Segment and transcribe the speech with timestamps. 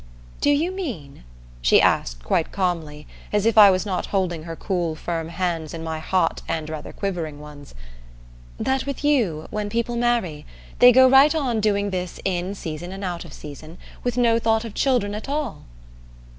[0.39, 1.25] "Do you mean,"
[1.61, 5.83] she asked quite calmly, as if I was not holding her cool firm hands in
[5.83, 7.75] my hot and rather quivering ones,
[8.59, 10.43] "that with you, when people marry,
[10.79, 14.65] they go right on doing this in season and out of season, with no thought
[14.65, 15.65] of children at all?"